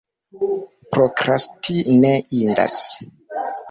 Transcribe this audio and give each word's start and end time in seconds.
Prokrasti 0.95 1.79
ne 2.01 2.17
indas. 2.43 2.83